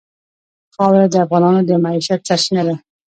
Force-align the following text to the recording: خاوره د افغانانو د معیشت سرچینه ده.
خاوره 0.75 1.05
د 1.09 1.15
افغانانو 1.25 1.61
د 1.69 1.71
معیشت 1.83 2.21
سرچینه 2.29 2.61
ده. 2.67 2.75